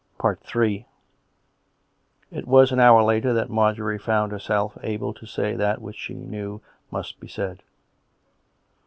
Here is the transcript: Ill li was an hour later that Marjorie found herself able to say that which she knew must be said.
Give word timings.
Ill 0.23 0.35
li 0.55 0.85
was 2.45 2.71
an 2.71 2.79
hour 2.79 3.03
later 3.03 3.33
that 3.33 3.51
Marjorie 3.51 3.99
found 3.99 4.31
herself 4.31 4.75
able 4.81 5.13
to 5.13 5.27
say 5.27 5.55
that 5.55 5.79
which 5.79 5.95
she 5.95 6.15
knew 6.15 6.59
must 6.89 7.19
be 7.19 7.27
said. 7.27 7.61